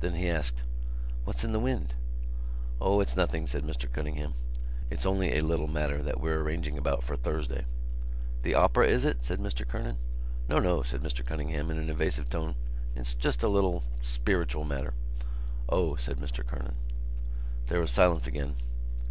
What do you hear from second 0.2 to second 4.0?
asked: "What's in the wind?" "O, it's nothing," said Mr